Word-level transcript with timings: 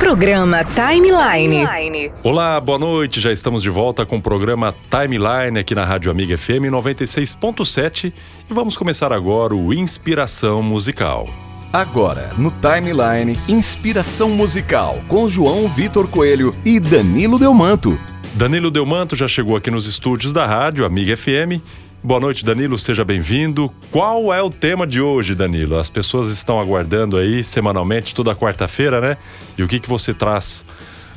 Programa 0.00 0.64
Timeline. 0.64 2.10
Olá, 2.22 2.58
boa 2.58 2.78
noite. 2.78 3.20
Já 3.20 3.30
estamos 3.30 3.62
de 3.62 3.68
volta 3.68 4.06
com 4.06 4.16
o 4.16 4.20
programa 4.20 4.74
Timeline 4.88 5.58
aqui 5.58 5.74
na 5.74 5.84
Rádio 5.84 6.10
Amiga 6.10 6.38
FM 6.38 6.72
96.7 6.72 8.10
e 8.50 8.54
vamos 8.54 8.78
começar 8.78 9.12
agora 9.12 9.54
o 9.54 9.74
Inspiração 9.74 10.62
Musical. 10.62 11.28
Agora, 11.70 12.30
no 12.38 12.50
Timeline, 12.50 13.38
Inspiração 13.46 14.30
Musical 14.30 15.04
com 15.06 15.28
João 15.28 15.68
Vitor 15.68 16.08
Coelho 16.08 16.56
e 16.64 16.80
Danilo 16.80 17.38
Delmanto. 17.38 18.00
Danilo 18.32 18.70
Delmanto 18.70 19.14
já 19.14 19.28
chegou 19.28 19.54
aqui 19.54 19.70
nos 19.70 19.86
estúdios 19.86 20.32
da 20.32 20.46
Rádio 20.46 20.86
Amiga 20.86 21.14
FM 21.14 21.60
Boa 22.02 22.18
noite, 22.18 22.46
Danilo, 22.46 22.78
seja 22.78 23.04
bem-vindo. 23.04 23.70
Qual 23.90 24.32
é 24.32 24.42
o 24.42 24.48
tema 24.48 24.86
de 24.86 25.02
hoje, 25.02 25.34
Danilo? 25.34 25.78
As 25.78 25.90
pessoas 25.90 26.28
estão 26.30 26.58
aguardando 26.58 27.18
aí 27.18 27.44
semanalmente, 27.44 28.14
toda 28.14 28.34
quarta-feira, 28.34 29.02
né? 29.02 29.18
E 29.58 29.62
o 29.62 29.68
que, 29.68 29.78
que 29.78 29.86
você 29.86 30.14
traz 30.14 30.64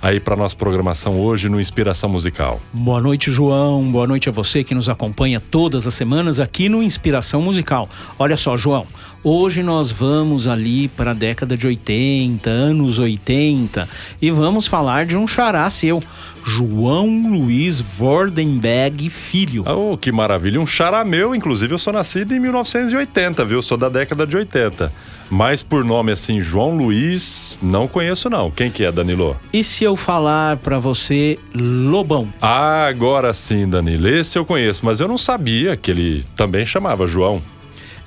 aí 0.03 0.19
para 0.19 0.35
nossa 0.35 0.53
programação 0.53 1.17
hoje 1.17 1.47
no 1.47 1.61
Inspiração 1.61 2.09
Musical. 2.09 2.61
Boa 2.73 2.99
noite, 2.99 3.31
João. 3.31 3.89
Boa 3.89 4.05
noite 4.05 4.27
a 4.27 4.33
você 4.33 4.61
que 4.61 4.75
nos 4.75 4.89
acompanha 4.89 5.39
todas 5.39 5.87
as 5.87 5.93
semanas 5.93 6.41
aqui 6.41 6.67
no 6.67 6.83
Inspiração 6.83 7.41
Musical. 7.41 7.87
Olha 8.19 8.35
só, 8.35 8.57
João, 8.57 8.85
hoje 9.23 9.63
nós 9.63 9.91
vamos 9.91 10.45
ali 10.45 10.89
para 10.89 11.11
a 11.11 11.13
década 11.13 11.55
de 11.55 11.65
80, 11.65 12.49
anos 12.49 12.99
80, 12.99 13.87
e 14.21 14.29
vamos 14.29 14.67
falar 14.67 15.05
de 15.05 15.15
um 15.15 15.25
xará 15.25 15.69
seu, 15.69 16.03
João 16.45 17.29
Luiz 17.31 17.79
Vordenberg 17.79 19.09
Filho. 19.09 19.63
Oh, 19.65 19.97
que 19.97 20.11
maravilha! 20.11 20.59
Um 20.59 20.67
xará 20.67 21.05
meu, 21.05 21.33
inclusive 21.33 21.73
eu 21.73 21.79
sou 21.79 21.93
nascido 21.93 22.33
em 22.33 22.39
1980, 22.41 23.45
viu? 23.45 23.61
Sou 23.61 23.77
da 23.77 23.87
década 23.87 24.27
de 24.27 24.35
80. 24.35 24.91
Mas 25.33 25.63
por 25.63 25.83
nome 25.83 26.11
assim, 26.11 26.39
João 26.39 26.77
Luiz, 26.77 27.57
não 27.59 27.87
conheço 27.87 28.29
não. 28.29 28.51
Quem 28.51 28.69
que 28.69 28.83
é, 28.83 28.91
Danilo? 28.91 29.35
E 29.51 29.63
se 29.63 29.83
eu 29.83 29.95
falar 29.95 30.57
para 30.57 30.77
você 30.77 31.39
Lobão? 31.55 32.29
Ah, 32.39 32.85
agora 32.85 33.33
sim, 33.33 33.67
Danilo. 33.67 34.07
Esse 34.07 34.37
eu 34.37 34.45
conheço, 34.45 34.85
mas 34.85 34.99
eu 34.99 35.07
não 35.07 35.17
sabia 35.17 35.75
que 35.75 35.89
ele 35.89 36.23
também 36.35 36.63
chamava 36.67 37.07
João. 37.07 37.41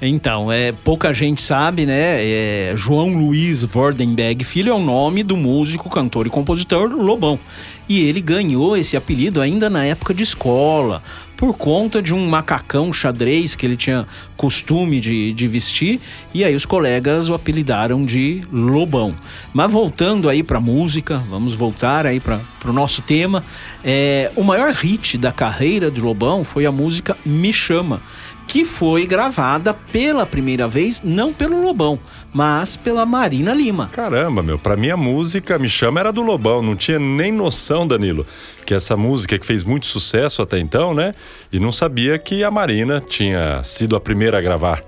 Então, 0.00 0.52
é, 0.52 0.72
pouca 0.72 1.12
gente 1.14 1.40
sabe, 1.40 1.86
né? 1.86 2.18
É, 2.22 2.74
João 2.76 3.16
Luiz 3.18 3.62
Vordenberg 3.62 4.44
Filho 4.44 4.70
é 4.70 4.74
o 4.74 4.78
nome 4.78 5.22
do 5.22 5.36
músico, 5.36 5.88
cantor 5.88 6.26
e 6.26 6.30
compositor 6.30 6.90
Lobão. 6.90 7.40
E 7.88 8.00
ele 8.00 8.20
ganhou 8.20 8.76
esse 8.76 8.96
apelido 8.96 9.40
ainda 9.40 9.70
na 9.70 9.84
época 9.84 10.12
de 10.12 10.22
escola, 10.22 11.02
por 11.36 11.54
conta 11.54 12.02
de 12.02 12.14
um 12.14 12.26
macacão 12.26 12.92
xadrez 12.92 13.54
que 13.54 13.66
ele 13.66 13.76
tinha 13.76 14.06
costume 14.36 15.00
de, 15.00 15.32
de 15.32 15.46
vestir, 15.46 16.00
e 16.32 16.44
aí 16.44 16.54
os 16.54 16.66
colegas 16.66 17.28
o 17.28 17.34
apelidaram 17.34 18.04
de 18.04 18.42
Lobão. 18.50 19.14
Mas 19.52 19.70
voltando 19.70 20.28
aí 20.28 20.42
para 20.42 20.60
música, 20.60 21.22
vamos 21.30 21.54
voltar 21.54 22.06
aí 22.06 22.20
para 22.20 22.40
o 22.66 22.72
nosso 22.72 23.02
tema. 23.02 23.44
É, 23.84 24.30
o 24.34 24.42
maior 24.42 24.72
hit 24.72 25.18
da 25.18 25.30
carreira 25.30 25.90
de 25.90 26.00
Lobão 26.00 26.42
foi 26.42 26.66
a 26.66 26.72
música 26.72 27.16
Me 27.24 27.52
Chama, 27.52 28.00
que 28.46 28.64
foi 28.64 29.06
gravada 29.06 29.74
pela 29.74 30.24
primeira 30.24 30.68
vez 30.68 31.02
não 31.02 31.32
pelo 31.32 31.62
Lobão, 31.62 31.98
mas 32.32 32.76
pela 32.76 33.04
Marina 33.04 33.52
Lima. 33.52 33.88
Caramba, 33.92 34.42
meu, 34.42 34.58
para 34.58 34.76
mim 34.76 34.90
a 34.90 34.96
música 34.96 35.58
Me 35.58 35.68
Chama 35.68 36.00
era 36.00 36.12
do 36.12 36.22
Lobão, 36.22 36.62
não 36.62 36.76
tinha 36.76 36.98
nem 36.98 37.32
noção, 37.32 37.86
Danilo, 37.86 38.26
que 38.64 38.74
essa 38.74 38.96
música 38.96 39.38
que 39.38 39.46
fez 39.46 39.64
muito 39.64 39.86
sucesso 39.86 40.42
até 40.42 40.58
então, 40.58 40.94
né? 40.94 41.14
E 41.52 41.58
não 41.58 41.72
sabia 41.72 42.18
que 42.18 42.44
a 42.44 42.50
Marina 42.50 43.00
tinha 43.00 43.62
sido 43.62 43.96
a 43.96 44.00
primeira 44.00 44.38
a 44.38 44.40
gravar. 44.40 44.82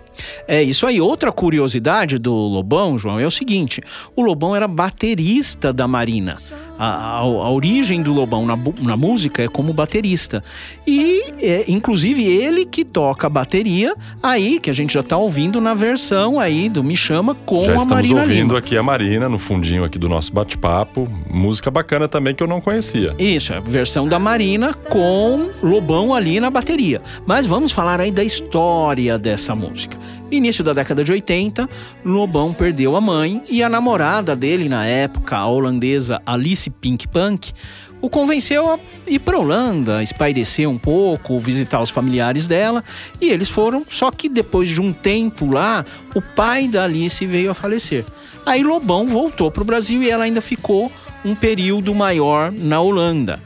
É 0.47 0.63
isso 0.63 0.87
aí. 0.87 1.01
Outra 1.01 1.33
curiosidade 1.33 2.19
do 2.19 2.33
Lobão, 2.33 2.99
João, 2.99 3.19
é 3.19 3.27
o 3.27 3.31
seguinte: 3.31 3.81
o 4.17 4.23
Lobão 4.23 4.55
era 4.55 4.67
baterista 4.67 5.73
da 5.73 5.87
Marina. 5.87 6.39
A, 6.79 6.87
a, 6.87 7.19
a 7.19 7.51
origem 7.51 8.03
do 8.03 8.13
Lobão 8.13 8.47
na, 8.47 8.57
na, 8.81 8.97
música 8.97 9.43
é 9.43 9.49
como 9.49 9.73
baterista. 9.73 10.43
E, 10.87 11.25
é, 11.41 11.65
inclusive, 11.67 12.25
ele 12.25 12.65
que 12.65 12.85
toca 12.85 13.27
a 13.27 13.31
bateria 13.31 13.95
aí, 14.23 14.61
que 14.61 14.71
a 14.71 14.73
gente 14.73 14.95
já 14.95 15.01
está 15.01 15.17
ouvindo 15.17 15.61
na 15.61 15.75
versão 15.75 16.39
aí 16.39 16.69
do 16.69 16.85
Me 16.85 16.97
Chama 16.97 17.35
com 17.35 17.65
já 17.65 17.73
a 17.73 17.85
Marina 17.85 18.03
estamos 18.03 18.11
ouvindo 18.11 18.49
Lima. 18.49 18.59
aqui 18.59 18.79
a 18.79 18.83
Marina 18.83 19.29
no 19.29 19.39
fundinho 19.39 19.85
aqui 19.85 19.99
do 19.99 20.09
nosso 20.09 20.33
bate-papo. 20.33 21.09
Música 21.29 21.71
bacana 21.71 22.09
também 22.09 22.35
que 22.35 22.43
eu 22.43 22.47
não 22.47 22.61
conhecia. 22.61 23.15
Isso, 23.19 23.55
a 23.55 23.61
versão 23.61 24.07
da 24.07 24.19
Marina 24.19 24.73
com 24.73 25.49
Lobão 25.63 26.15
ali 26.15 26.39
na 26.39 26.51
bateria. 26.51 27.01
Mas 27.27 27.45
vamos 27.45 27.73
falar 27.73 28.01
aí 28.01 28.11
da 28.11 28.23
história 28.23 29.19
dessa 29.19 29.55
música. 29.55 29.97
Início 30.31 30.63
da 30.63 30.73
década 30.73 31.03
de 31.03 31.13
80, 31.13 31.69
Lobão 32.05 32.53
perdeu 32.53 32.97
a 32.97 33.01
mãe 33.01 33.43
e 33.49 33.63
a 33.63 33.69
namorada 33.69 34.37
dele 34.37 34.69
na 34.69 34.87
época, 34.87 35.37
a 35.37 35.47
holandesa 35.47 36.21
Alice 36.27 36.69
Pink 36.69 37.09
Punk, 37.09 37.53
o 38.01 38.09
convenceu 38.09 38.71
a 38.71 38.79
ir 39.07 39.19
para 39.19 39.39
Holanda, 39.39 40.03
espairecer 40.03 40.69
um 40.69 40.79
pouco, 40.79 41.39
visitar 41.41 41.83
os 41.83 41.91
familiares 41.91 42.47
dela, 42.47 42.83
e 43.21 43.31
eles 43.31 43.49
foram, 43.49 43.85
só 43.89 44.11
que 44.11 44.29
depois 44.29 44.69
de 44.69 44.81
um 44.81 44.93
tempo 44.93 45.51
lá, 45.51 45.85
o 46.15 46.23
pai 46.23 46.69
da 46.69 46.85
Alice 46.85 47.25
veio 47.27 47.51
a 47.51 47.55
falecer. 47.55 48.05
Aí 48.47 48.63
Lobão 48.63 49.07
voltou 49.07 49.51
para 49.51 49.63
o 49.63 49.67
Brasil 49.67 50.03
e 50.03 50.11
ela 50.11 50.25
ainda 50.25 50.41
ficou 50.41 50.93
um 51.25 51.35
período 51.35 51.95
maior 51.95 52.53
na 52.53 52.81
Holanda. 52.81 53.41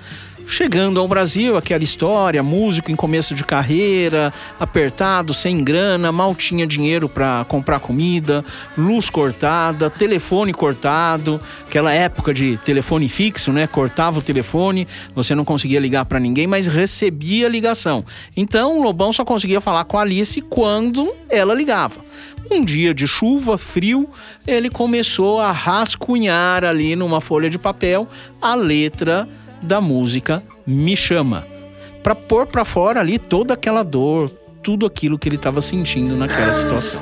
Chegando 0.47 1.00
ao 1.00 1.08
Brasil, 1.08 1.56
aquela 1.56 1.82
história, 1.82 2.42
músico 2.42 2.91
em 2.91 2.97
começo 2.97 3.34
de 3.34 3.44
carreira, 3.44 4.32
apertado, 4.60 5.32
sem 5.32 5.62
grana, 5.64 6.12
mal 6.12 6.34
tinha 6.34 6.66
dinheiro 6.66 7.08
para 7.08 7.44
comprar 7.48 7.80
comida, 7.80 8.44
luz 8.76 9.08
cortada, 9.08 9.88
telefone 9.88 10.53
cortado, 10.53 11.41
aquela 11.66 11.92
época 11.92 12.34
de 12.34 12.58
telefone 12.58 13.08
fixo, 13.08 13.53
né? 13.53 13.66
Cortava 13.66 14.19
o 14.19 14.22
telefone, 14.22 14.86
você 15.14 15.34
não 15.34 15.44
conseguia 15.44 15.80
ligar 15.80 16.04
para 16.04 16.20
ninguém, 16.20 16.47
mas 16.47 16.66
recebia 16.66 17.48
ligação. 17.48 18.04
Então, 18.36 18.82
Lobão 18.82 19.12
só 19.12 19.24
conseguia 19.24 19.60
falar 19.60 19.84
com 19.84 19.98
a 19.98 20.03
Alice 20.03 20.41
quando 20.42 21.14
ela 21.30 21.54
ligava. 21.54 22.00
Um 22.50 22.62
dia 22.62 22.92
de 22.92 23.06
chuva, 23.06 23.56
frio, 23.56 24.09
ele 24.47 24.69
começou 24.69 25.41
a 25.41 25.50
rascunhar 25.50 26.64
ali 26.64 26.94
numa 26.94 27.20
folha 27.20 27.48
de 27.48 27.59
papel 27.59 28.06
a 28.41 28.54
letra 28.54 29.26
da 29.62 29.80
música 29.80 30.42
Me 30.66 30.96
Chama, 30.96 31.46
para 32.02 32.14
pôr 32.14 32.46
para 32.46 32.64
fora 32.64 33.00
ali 33.00 33.18
toda 33.18 33.54
aquela 33.54 33.82
dor, 33.82 34.30
tudo 34.62 34.84
aquilo 34.84 35.18
que 35.18 35.28
ele 35.28 35.36
estava 35.36 35.60
sentindo 35.60 36.16
naquela 36.16 36.52
situação. 36.52 37.00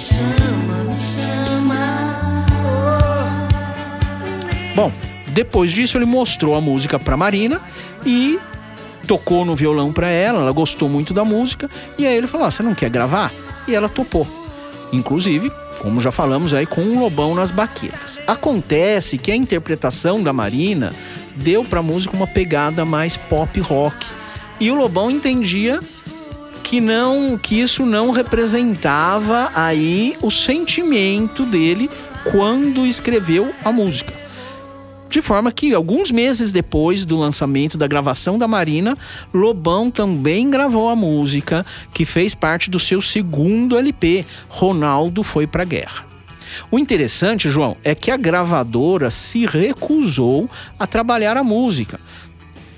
Chama. 0.00 0.82
Bom, 4.74 4.90
depois 5.28 5.70
disso 5.70 5.98
ele 5.98 6.06
mostrou 6.06 6.54
a 6.54 6.60
música 6.60 6.98
para 6.98 7.16
Marina 7.16 7.60
e 8.04 8.38
tocou 9.12 9.44
no 9.44 9.54
violão 9.54 9.92
para 9.92 10.08
ela, 10.08 10.40
ela 10.40 10.52
gostou 10.52 10.88
muito 10.88 11.12
da 11.12 11.22
música 11.22 11.68
e 11.98 12.06
aí 12.06 12.16
ele 12.16 12.26
falou: 12.26 12.46
ah, 12.46 12.50
"Você 12.50 12.62
não 12.62 12.74
quer 12.74 12.88
gravar?" 12.88 13.30
E 13.68 13.74
ela 13.74 13.86
topou. 13.86 14.26
Inclusive, 14.90 15.52
como 15.82 16.00
já 16.00 16.10
falamos 16.10 16.54
aí, 16.54 16.64
com 16.64 16.80
um 16.80 16.98
lobão 16.98 17.34
nas 17.34 17.50
baquetas. 17.50 18.20
Acontece 18.26 19.18
que 19.18 19.30
a 19.30 19.36
interpretação 19.36 20.22
da 20.22 20.32
Marina 20.32 20.94
deu 21.36 21.62
para 21.62 21.80
a 21.80 21.82
música 21.82 22.16
uma 22.16 22.26
pegada 22.26 22.86
mais 22.86 23.14
pop 23.14 23.60
rock. 23.60 24.06
E 24.58 24.70
o 24.70 24.74
Lobão 24.74 25.10
entendia 25.10 25.80
que 26.62 26.80
não, 26.80 27.36
que 27.36 27.60
isso 27.60 27.84
não 27.84 28.12
representava 28.12 29.50
aí 29.54 30.16
o 30.22 30.30
sentimento 30.30 31.44
dele 31.44 31.90
quando 32.30 32.86
escreveu 32.86 33.54
a 33.62 33.72
música. 33.72 34.21
De 35.12 35.20
forma 35.20 35.52
que, 35.52 35.74
alguns 35.74 36.10
meses 36.10 36.52
depois 36.52 37.04
do 37.04 37.18
lançamento 37.18 37.76
da 37.76 37.86
gravação 37.86 38.38
da 38.38 38.48
Marina, 38.48 38.96
Lobão 39.32 39.90
também 39.90 40.48
gravou 40.48 40.88
a 40.88 40.96
música, 40.96 41.66
que 41.92 42.06
fez 42.06 42.34
parte 42.34 42.70
do 42.70 42.78
seu 42.78 43.02
segundo 43.02 43.76
LP, 43.76 44.24
Ronaldo 44.48 45.22
Foi 45.22 45.46
Pra 45.46 45.64
Guerra. 45.64 46.06
O 46.70 46.78
interessante, 46.78 47.50
João, 47.50 47.76
é 47.84 47.94
que 47.94 48.10
a 48.10 48.16
gravadora 48.16 49.10
se 49.10 49.44
recusou 49.44 50.48
a 50.78 50.86
trabalhar 50.86 51.36
a 51.36 51.44
música. 51.44 52.00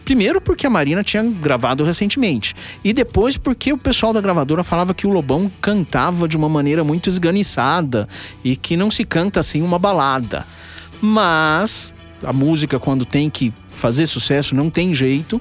Primeiro 0.05 0.41
porque 0.41 0.67
a 0.67 0.71
Marina 0.71 1.05
tinha 1.05 1.23
gravado 1.23 1.85
recentemente. 1.85 2.53
E 2.83 2.93
depois 2.93 3.39
porque 3.39 3.73
o 3.73 3.79
pessoal 3.79 4.13
da 4.13 4.21
gravadora 4.21 4.65
falava 4.65 4.93
que 4.93 5.07
o 5.07 5.11
Lobão 5.11 5.49
cantava 5.61 6.27
de 6.27 6.37
uma 6.37 6.49
maneira 6.49 6.83
muito 6.83 7.09
esganiçada 7.09 8.09
e 8.43 8.57
que 8.57 8.77
não 8.77 8.91
se 8.91 9.05
canta 9.05 9.39
assim 9.39 9.63
uma 9.63 9.79
balada. 9.79 10.45
Mas 11.01 11.94
a 12.25 12.33
música, 12.33 12.79
quando 12.79 13.05
tem 13.05 13.29
que 13.31 13.53
fazer 13.69 14.07
sucesso, 14.07 14.55
não 14.55 14.71
tem 14.71 14.95
jeito. 14.95 15.41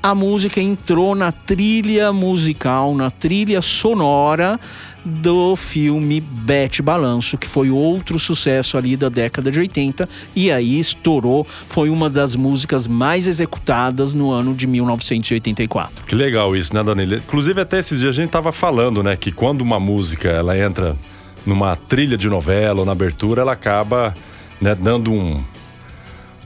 a 0.00 0.14
música 0.14 0.60
entrou 0.60 1.14
na 1.14 1.32
trilha 1.32 2.12
musical, 2.12 2.94
na 2.94 3.10
trilha 3.10 3.60
sonora 3.60 4.58
do 5.04 5.56
filme 5.56 6.20
Bete 6.20 6.80
Balanço, 6.80 7.36
que 7.36 7.48
foi 7.48 7.68
outro 7.68 8.16
sucesso 8.18 8.78
ali 8.78 8.96
da 8.96 9.08
década 9.08 9.50
de 9.50 9.58
80 9.58 10.08
e 10.36 10.52
aí 10.52 10.78
estourou, 10.78 11.44
foi 11.44 11.90
uma 11.90 12.08
das 12.08 12.36
músicas 12.36 12.86
mais 12.86 13.26
executadas 13.26 14.14
no 14.14 14.30
ano 14.30 14.54
de 14.54 14.68
1984. 14.68 16.04
Que 16.04 16.14
legal 16.14 16.54
isso, 16.54 16.72
né, 16.72 16.84
Danilo? 16.84 17.16
Inclusive, 17.16 17.60
até 17.60 17.80
esses 17.80 17.98
dias 17.98 18.16
a 18.16 18.20
gente 18.20 18.30
tava 18.30 18.52
falando, 18.52 19.02
né, 19.02 19.16
que 19.16 19.32
quando 19.32 19.62
uma 19.62 19.80
música 19.80 20.28
ela 20.28 20.56
entra 20.56 20.96
numa 21.44 21.74
trilha 21.74 22.16
de 22.16 22.28
novela 22.28 22.80
ou 22.80 22.86
na 22.86 22.92
abertura, 22.92 23.42
ela 23.42 23.52
acaba 23.52 24.14
né, 24.60 24.74
dando 24.74 25.12
um, 25.12 25.42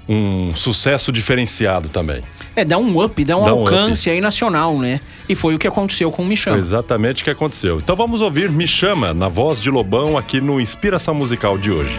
um 0.09 0.55
sucesso 0.55 1.13
diferenciado 1.13 1.89
também. 1.89 2.23
É, 2.55 2.65
dá 2.65 2.79
um 2.79 3.03
up, 3.03 3.25
dá 3.25 3.37
um 3.37 3.45
Dá 3.45 3.55
um 3.55 3.61
alcance 3.61 4.11
aí 4.11 4.21
nacional, 4.21 4.79
né? 4.79 5.01
E 5.29 5.35
foi 5.35 5.55
o 5.55 5.59
que 5.59 5.67
aconteceu 5.67 6.11
com 6.11 6.23
o 6.23 6.27
Me 6.27 6.37
Chama. 6.37 6.57
Foi 6.57 6.61
exatamente 6.61 7.23
o 7.23 7.25
que 7.25 7.31
aconteceu. 7.31 7.79
Então 7.79 7.97
vamos 7.97 8.21
ouvir 8.21 8.51
Me 8.51 8.67
Chama, 8.67 9.15
na 9.15 9.29
voz 9.29 9.61
de 9.61 9.71
Lobão, 9.71 10.19
aqui 10.19 10.41
no 10.41 10.61
Inspiração 10.61 11.15
Musical 11.15 11.57
de 11.57 11.71
hoje. 11.71 11.97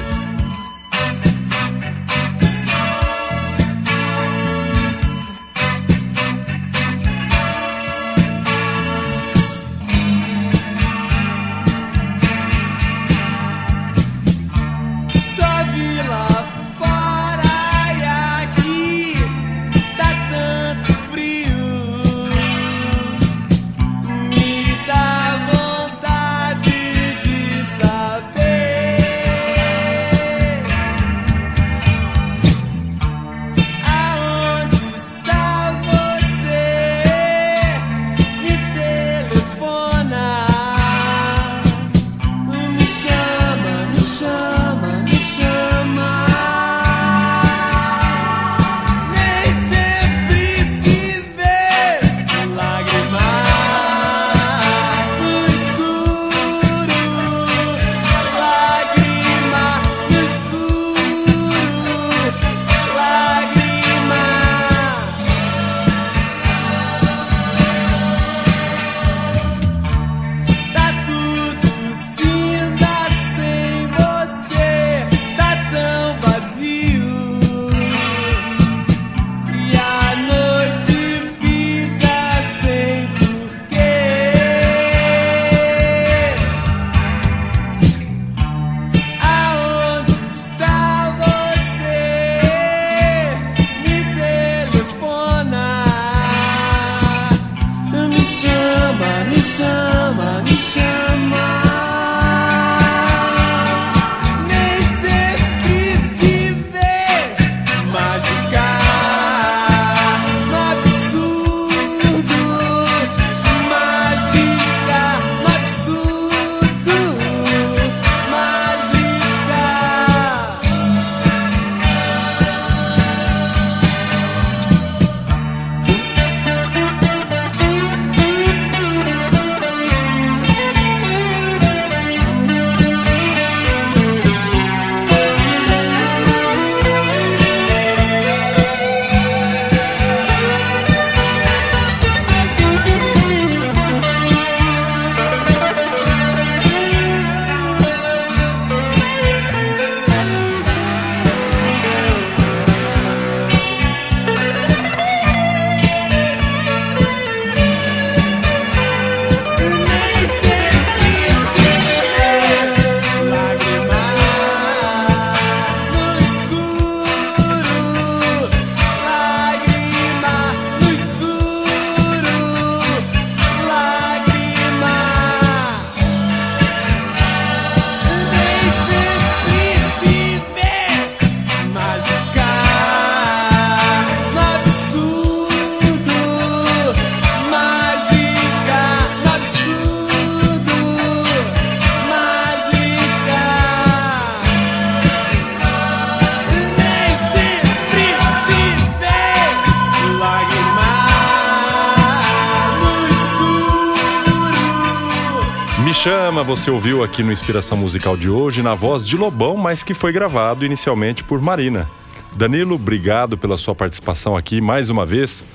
Me 205.93 205.99
Chama, 205.99 206.43
você 206.43 206.71
ouviu 206.71 207.03
aqui 207.03 207.21
no 207.21 207.31
Inspiração 207.31 207.77
Musical 207.77 208.17
de 208.17 208.27
hoje, 208.27 208.63
na 208.63 208.73
voz 208.73 209.05
de 209.05 209.15
Lobão, 209.15 209.55
mas 209.55 209.83
que 209.83 209.93
foi 209.93 210.11
gravado 210.11 210.65
inicialmente 210.65 211.23
por 211.23 211.39
Marina. 211.39 211.87
Danilo, 212.35 212.73
obrigado 212.73 213.37
pela 213.37 213.57
sua 213.57 213.75
participação 213.75 214.35
aqui 214.35 214.59
mais 214.59 214.89
uma 214.89 215.05
vez. 215.05 215.45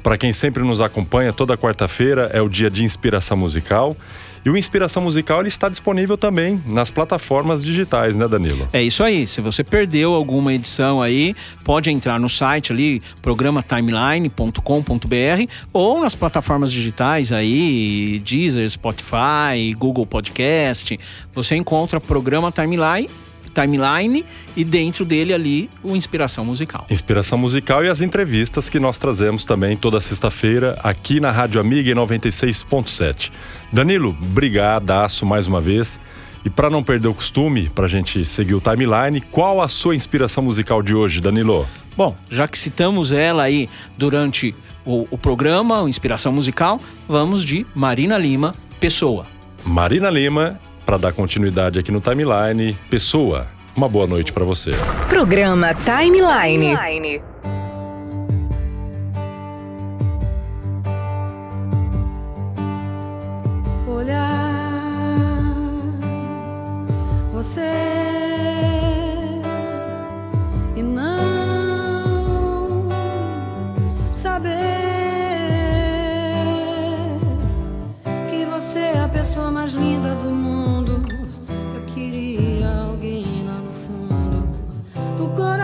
Para 0.00 0.16
quem 0.16 0.32
sempre 0.32 0.62
nos 0.62 0.80
acompanha, 0.80 1.32
toda 1.32 1.58
quarta-feira 1.58 2.30
é 2.32 2.40
o 2.40 2.48
dia 2.48 2.70
de 2.70 2.84
inspiração 2.84 3.36
musical. 3.36 3.96
E 4.44 4.50
o 4.50 4.56
Inspiração 4.56 5.02
Musical 5.02 5.40
ele 5.40 5.48
está 5.48 5.68
disponível 5.68 6.16
também 6.16 6.62
nas 6.66 6.90
plataformas 6.90 7.62
digitais, 7.62 8.16
né, 8.16 8.26
Danilo? 8.26 8.68
É 8.72 8.82
isso 8.82 9.02
aí. 9.02 9.26
Se 9.26 9.40
você 9.40 9.62
perdeu 9.62 10.14
alguma 10.14 10.54
edição 10.54 11.02
aí, 11.02 11.34
pode 11.64 11.90
entrar 11.90 12.18
no 12.18 12.28
site 12.28 12.72
ali, 12.72 13.02
programaTimeline.com.br 13.20 15.52
ou 15.72 16.00
nas 16.00 16.14
plataformas 16.14 16.72
digitais 16.72 17.32
aí, 17.32 18.22
Deezer, 18.24 18.68
Spotify, 18.70 19.74
Google 19.76 20.06
Podcast. 20.06 20.98
Você 21.34 21.56
encontra 21.56 22.00
programa 22.00 22.50
Timeline, 22.50 23.10
timeline 23.54 24.24
e 24.56 24.64
dentro 24.64 25.04
dele 25.04 25.34
ali 25.34 25.70
o 25.82 25.96
inspiração 25.96 26.44
musical. 26.44 26.86
Inspiração 26.90 27.38
musical 27.38 27.84
e 27.84 27.88
as 27.88 28.00
entrevistas 28.00 28.70
que 28.70 28.78
nós 28.78 28.98
trazemos 28.98 29.44
também 29.44 29.76
toda 29.76 30.00
sexta-feira 30.00 30.78
aqui 30.82 31.20
na 31.20 31.30
Rádio 31.30 31.60
Amiga 31.60 31.92
96.7. 31.94 33.30
Danilo, 33.72 34.12
brigadaço 34.12 35.26
mais 35.26 35.46
uma 35.46 35.60
vez. 35.60 36.00
E 36.44 36.48
para 36.48 36.70
não 36.70 36.82
perder 36.82 37.08
o 37.08 37.14
costume, 37.14 37.68
para 37.68 37.84
a 37.84 37.88
gente 37.88 38.24
seguir 38.24 38.54
o 38.54 38.60
timeline, 38.60 39.20
qual 39.20 39.60
a 39.60 39.68
sua 39.68 39.94
inspiração 39.94 40.42
musical 40.42 40.82
de 40.82 40.94
hoje, 40.94 41.20
Danilo? 41.20 41.68
Bom, 41.94 42.16
já 42.30 42.48
que 42.48 42.56
citamos 42.56 43.12
ela 43.12 43.42
aí 43.42 43.68
durante 43.98 44.54
o, 44.84 45.06
o 45.10 45.18
programa, 45.18 45.82
o 45.82 45.88
Inspiração 45.88 46.32
Musical, 46.32 46.80
vamos 47.06 47.44
de 47.44 47.66
Marina 47.74 48.16
Lima, 48.16 48.54
Pessoa. 48.78 49.26
Marina 49.64 50.08
Lima 50.08 50.58
para 50.84 50.96
dar 50.96 51.12
continuidade 51.12 51.78
aqui 51.78 51.92
no 51.92 52.00
timeline, 52.00 52.76
pessoa, 52.88 53.46
uma 53.76 53.88
boa 53.88 54.06
noite 54.06 54.32
para 54.32 54.44
você. 54.44 54.72
Programa 55.08 55.74
Timeline. 55.74 56.76
timeline. 56.76 57.29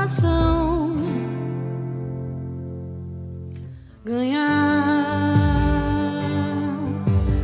razão 0.06 0.96
ganhar 4.04 5.34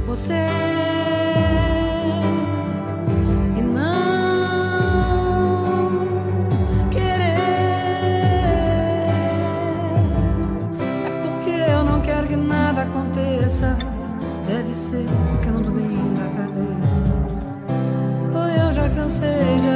você 0.06 0.46
e 3.56 3.62
não 3.62 3.82
querer. 6.88 7.34
É 11.04 11.26
porque 11.32 11.50
eu 11.50 11.82
não 11.82 12.00
quero 12.00 12.28
que 12.28 12.36
nada 12.36 12.82
aconteça. 12.82 13.76
Deve 14.46 14.72
ser 14.72 15.06
que 15.42 15.48
eu 15.48 15.54
não 15.54 15.62
do 15.62 15.72
bem 15.72 16.14
da 16.14 16.28
cabeça. 16.42 17.02
Ou 18.32 18.46
eu 18.48 18.72
já 18.72 18.88
cansei 18.90 19.58
de 19.58 19.71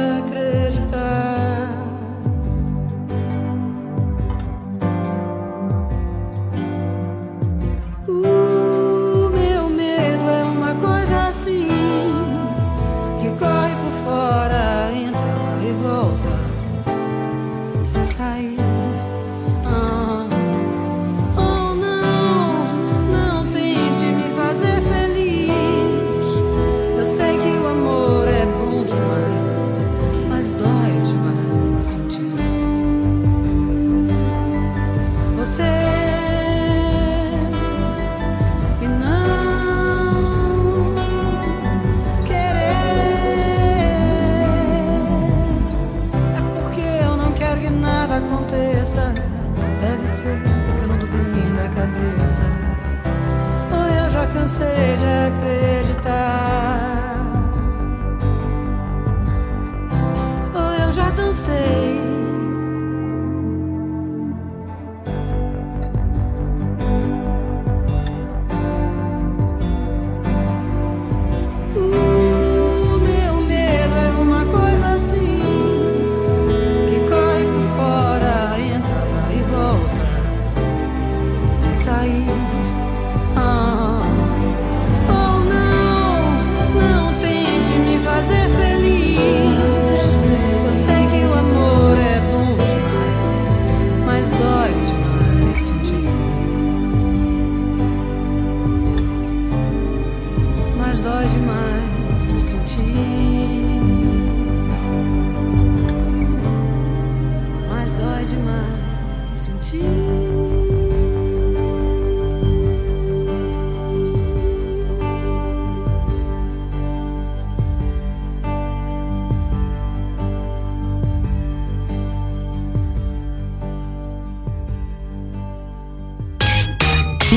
seja 54.47 55.31
crer. 55.41 55.76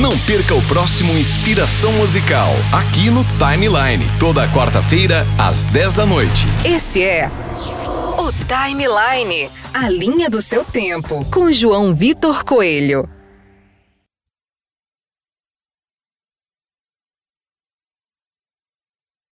Não 0.01 0.17
perca 0.17 0.55
o 0.55 0.61
próximo 0.63 1.15
Inspiração 1.15 1.91
Musical, 1.93 2.49
aqui 2.73 3.11
no 3.11 3.23
Timeline, 3.37 4.03
toda 4.19 4.47
quarta-feira, 4.47 5.27
às 5.37 5.63
10 5.65 5.93
da 5.93 6.07
noite. 6.07 6.47
Esse 6.65 7.03
é 7.03 7.29
o 8.17 8.31
Timeline, 8.33 9.47
a 9.71 9.87
linha 9.87 10.27
do 10.27 10.41
seu 10.41 10.65
tempo, 10.65 11.23
com 11.25 11.51
João 11.51 11.93
Vitor 11.93 12.43
Coelho. 12.43 13.07